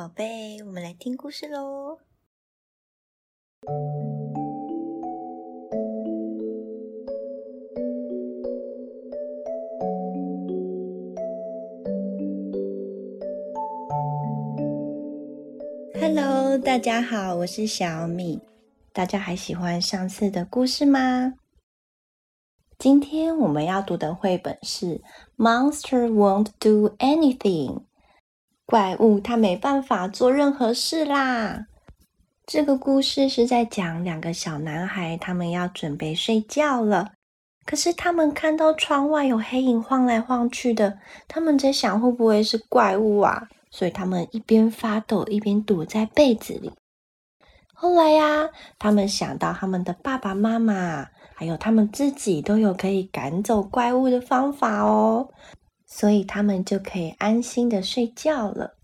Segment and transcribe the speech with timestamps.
[0.00, 1.98] 宝贝，我们来听故事喽。
[16.00, 18.40] Hello，大家好，我是小米。
[18.94, 21.34] 大家还喜欢上次的故事吗？
[22.78, 24.86] 今天我们要读的绘本是
[25.36, 27.74] 《Monster Won't Do Anything》。
[28.70, 31.66] 怪物它没办法做任何事啦。
[32.46, 37.10] 这个故事是在讲两个小男孩，他们要准备睡觉了。
[37.66, 43.48] 可是他们看到窗外有黑影晃来晃去的，他们在想会不会是怪物啊？
[43.72, 46.70] 所以他们一边发抖一边躲在被子里。
[47.74, 55.28] 后来呀，他们想到他们的爸爸妈妈还有他们自己都有可以赶走怪物的方法哦，
[55.92, 58.76] 所以他们就可以安心的睡觉了。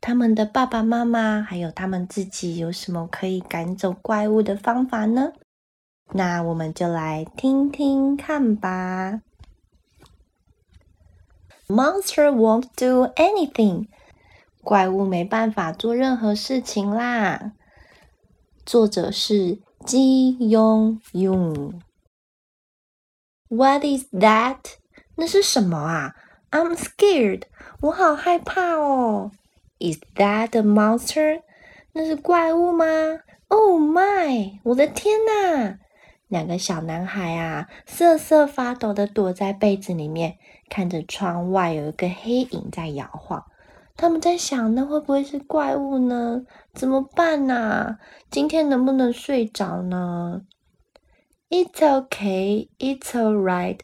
[0.00, 5.32] 他们的爸爸妈妈还有他们自己有什么可以赶走怪物的方法呢？
[6.12, 9.20] 那我们就来听听看吧。
[11.66, 13.88] Monster won't do anything。
[14.62, 17.52] 怪物没办法做任何事情啦。
[18.64, 21.80] 作者是金庸庸。
[23.48, 24.79] What is that？
[25.20, 26.14] 那是什么啊
[26.50, 27.42] ？I'm scared。
[27.82, 29.32] 我好害怕哦。
[29.78, 31.42] Is that a monster？
[31.92, 32.86] 那是怪物吗
[33.48, 34.58] ？Oh my！
[34.62, 35.78] 我的天哪！
[36.28, 40.38] 两个小男孩啊，瑟瑟发抖的躲在被子里面，
[40.70, 43.44] 看着窗外有一个黑影在摇晃。
[43.98, 46.46] 他们在想，那会不会是怪物呢？
[46.72, 47.98] 怎么办呢？
[48.30, 50.40] 今天能不能睡着呢
[51.50, 53.80] ？It's okay, it's alright，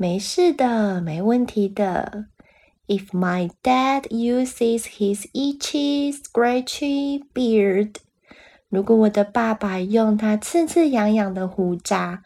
[0.00, 2.26] 没事的，没问题的。
[2.86, 7.96] If my dad uses his itchy, scratchy beard，
[8.68, 12.22] 如果我的爸爸用他刺刺痒痒的胡渣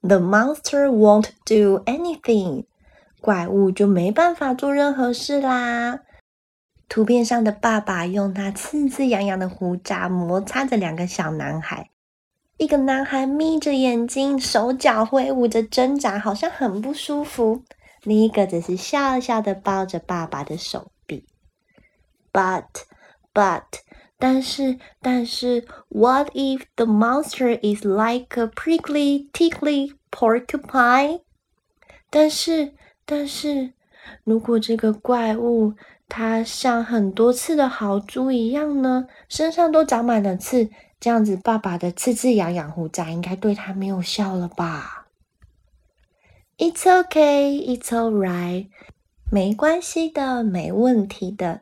[0.00, 2.64] ，the monster won't do anything，
[3.20, 6.00] 怪物就没办法做任何事啦。
[6.88, 11.90] 图片上的爸爸用他刺刺痒痒的胡渣摩擦着两个小男孩，
[12.56, 17.62] 一个男孩眯着眼睛，手脚挥舞着挣扎，好像很不舒服。
[18.04, 21.24] 另一个则是笑笑的抱着爸爸的手臂。
[22.32, 22.64] But,
[23.32, 23.62] but，
[24.18, 31.22] 但是，但是，What if the monster is like a prickly, tickly porcupine？
[32.08, 33.72] 但是，但是，
[34.22, 35.74] 如果这个怪物
[36.08, 39.06] 它像很多刺的豪猪一样呢？
[39.28, 40.70] 身上都长满了刺，
[41.04, 45.06] 这样子，爸爸的刺刺痒痒胡渣应该对他没有效了吧
[46.56, 48.68] ？It's okay, it's alright，
[49.30, 51.60] 没关系的，没问题的。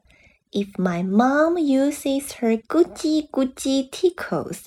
[0.53, 4.59] If my mom uses her Gucci Gucci tickles，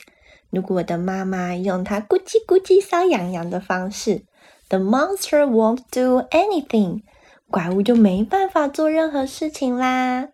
[0.50, 4.24] 如果我的妈妈用她咕叽咕叽搔痒痒的方式
[4.68, 7.04] ，the monster won't do anything，
[7.50, 10.28] 怪物就没办法做任何事情啦。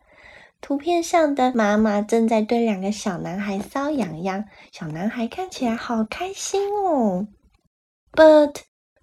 [0.61, 7.27] 图片上的妈妈正在对两个小男孩搔痒痒，小男孩看起来好开心哦。
[8.13, 8.61] But,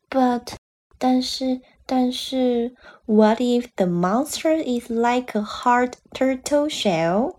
[0.08, 0.54] but
[0.98, 2.74] 但是，但是
[3.06, 7.36] ，What if the monster is like a hard turtle shell？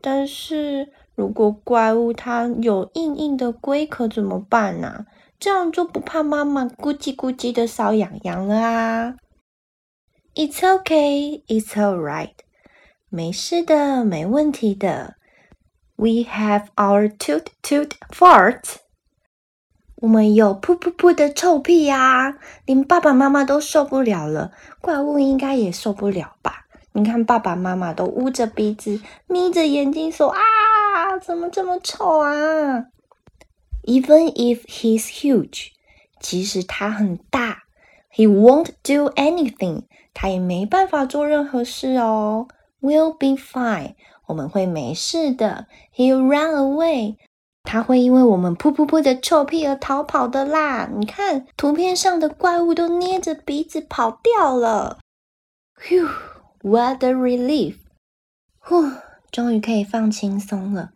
[0.00, 5.06] 但是如果怪物它有硬硬的龟壳怎么办呢？
[5.38, 9.16] 这样就不怕妈妈咕叽咕叽的搔痒痒了啊
[10.36, 12.34] ！It's okay, it's alright，
[13.14, 15.16] 没事的，没问题的。
[15.96, 18.76] We have our toot toot fart。
[19.96, 26.64] 我们有噗噗噗的臭屁呀，连爸爸妈妈都受不了了，怪物应该也受不了吧？
[26.92, 32.86] 你看爸爸妈妈都捂着鼻子、眯着眼睛说：“啊，怎么这么臭啊
[33.84, 35.72] ？”Even if he's huge，
[36.18, 37.64] 即使他很大
[38.10, 39.82] ，he won't do anything，
[40.14, 42.48] 他也没办法做任何事哦。
[42.82, 43.94] We'll be fine，
[44.26, 45.66] 我们会没事的。
[45.96, 47.16] He'll run away。
[47.62, 50.90] 他会因为我们噗噗噗的臭屁而逃跑的啦！
[50.92, 54.98] 你看图片上的怪物都捏着鼻子跑掉了。
[55.80, 57.76] Whew，what a relief！
[58.58, 58.90] 呼，
[59.30, 60.90] 终于可以放轻松了。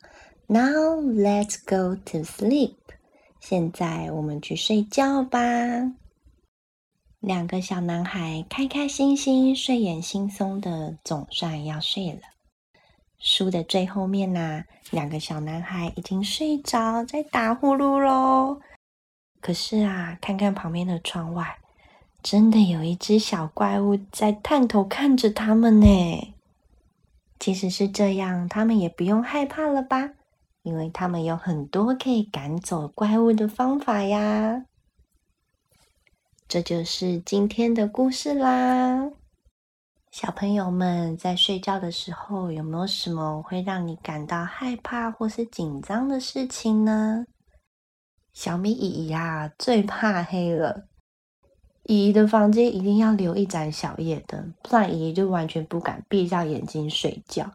[0.48, 2.74] Now let's go to sleep。
[3.38, 5.40] 现在我们去睡觉吧。
[7.26, 12.20] 两个小男孩开开心心、睡眼惺忪的，总算要睡了。
[13.18, 14.62] 书的最后面呐，
[14.92, 18.60] 两个小男孩已经睡着，在打呼噜喽。
[19.40, 21.58] 可是啊，看看旁边的窗外，
[22.22, 26.34] 真的有一只小怪物在探头看着他们呢。
[27.40, 30.10] 即使是这样，他们也不用害怕了吧？
[30.62, 34.62] 因为他们有很多可以赶走怪物的方法呀。
[36.48, 39.10] 这就是今天的故事啦。
[40.12, 47.26] 小朋友们在睡觉的时候，有没有什么会让你感到害怕或是紧张的事情呢？
[48.32, 50.86] 小米姨姨呀，最怕黑了。
[51.82, 57.50] 姨姨的房间一定要留一盏小夜灯，不然姨姨就完全不敢闭上眼睛睡觉。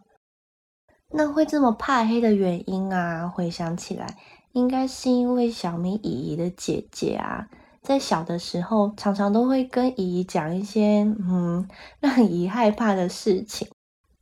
[1.13, 3.25] 那会这么怕黑的原因啊？
[3.25, 4.17] 回想起来，
[4.51, 7.47] 应该是因为小米姨姨的姐姐啊，
[7.81, 11.68] 在小的时候常常都会跟姨姨讲一些嗯
[12.00, 13.68] 让姨害怕的事情，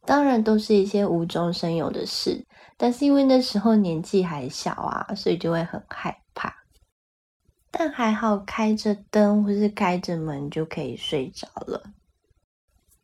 [0.05, 2.45] 当然都是一些无中生有的事，
[2.77, 6.55] 但是因为那时候年纪还小啊，所以就会很害怕。
[7.69, 11.83] 但还好，开着灯或是开着门就可以睡着了。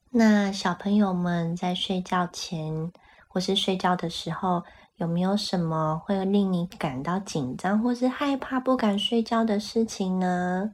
[0.09, 2.91] 那小朋友们在睡觉前
[3.27, 4.63] 或是睡觉的时候，
[4.97, 10.71] 有没有什么会令你感到紧张或是害怕、不敢睡觉的事情呢？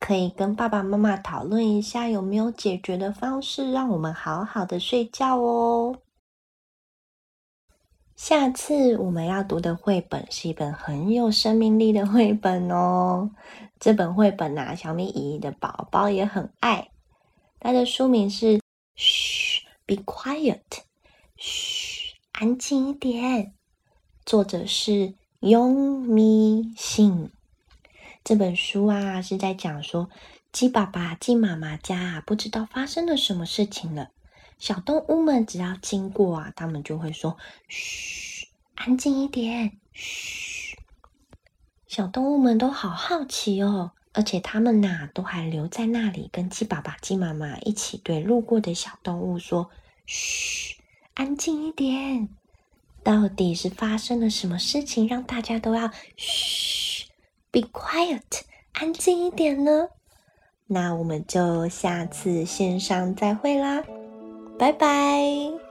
[0.00, 5.96] 可以跟爸爸妈妈讨论一下，有没有解决的方式，让我们好好的睡觉哦。
[8.16, 13.30] 下次我们要读的绘本是一本很有生命力的绘本哦。
[13.80, 16.90] 这本绘本呐，小米姨姨的宝宝也很爱。
[17.58, 18.58] 它的书名是
[18.94, 20.60] 《嘘，Be Quiet》，
[21.36, 21.73] 嘘，
[22.36, 23.54] 安静一点。
[24.26, 27.30] 作者是雍咪信。
[28.24, 30.10] 这本书啊，是在讲说
[30.50, 34.10] 鸡爸爸、鸡妈妈家啊，不知道发生了什么事情了。
[34.58, 37.36] 小动物们只要经过啊，他们就会说
[37.70, 40.76] ：“嘘，安静一点。”嘘，
[41.86, 49.70] 小动物们都好好奇哦，而且他们呐，都还留在那里，跟鸡爸爸、鸡妈妈一起对路过的小动物说
[50.04, 50.74] ：“嘘，
[51.14, 52.28] 安静一点。”
[53.02, 57.06] 到底是发生了什么事情，让大家都要嘘
[57.50, 59.88] ，be quiet，安静一点呢？
[60.66, 63.84] 那我们就下次线上再会啦。
[64.58, 65.63] 拜拜。